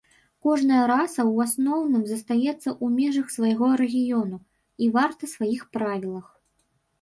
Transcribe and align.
Кожная 0.45 0.83
раса 0.91 1.19
ў 1.23 1.35
асноўным 1.49 2.03
застаецца 2.11 2.69
ў 2.71 2.85
межах 2.95 3.27
свайго 3.35 3.69
рэгіёну 3.83 4.37
і 4.87 4.89
варта 4.97 5.23
сваіх 5.35 5.61
правілах. 5.79 6.27